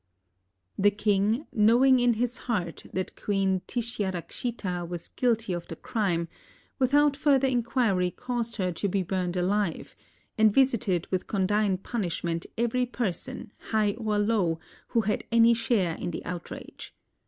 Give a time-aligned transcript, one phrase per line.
[0.79, 5.75] The king, kno ^ing in his heart that Queen Tishya rakshita was guilty of the
[5.75, 6.27] crime,
[6.79, 9.95] without fiirther inquiry caused her to be burnt alive,
[10.39, 16.09] and xisited with condign punishment ever}' person, high or low, who had any share in
[16.09, 16.95] the outrage.